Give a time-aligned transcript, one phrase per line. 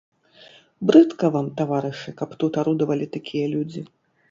[0.89, 3.81] Брыдка вам, таварышы, каб тут арудавалі такія людзі.